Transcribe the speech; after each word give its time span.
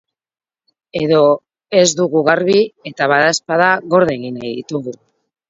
Edo 1.01 1.19
ez 1.81 1.91
dugu 1.99 2.23
garbi 2.31 2.57
eta 2.93 3.09
badaezpada, 3.13 3.69
gorde 3.97 4.19
egin 4.21 4.35
nahi 4.43 4.53
ditugu. 4.59 4.99